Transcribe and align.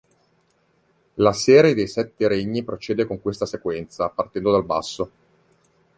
La 1.17 1.31
serie 1.31 1.75
dei 1.75 1.87
sette 1.87 2.27
"regni" 2.27 2.63
procede 2.63 3.05
con 3.05 3.21
questa 3.21 3.45
sequenza, 3.45 4.09
partendo 4.09 4.49
dal 4.49 4.65
basso. 4.65 5.11